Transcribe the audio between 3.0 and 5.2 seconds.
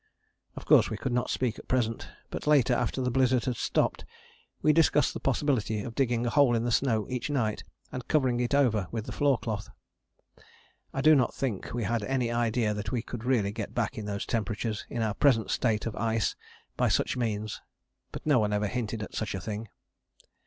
the blizzard had stopped we discussed the